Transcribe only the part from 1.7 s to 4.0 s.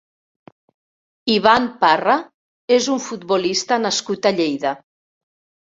Parra és un futbolista